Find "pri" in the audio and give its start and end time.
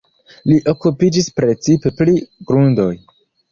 2.01-2.19